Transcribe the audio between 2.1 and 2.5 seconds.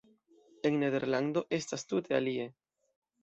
alie.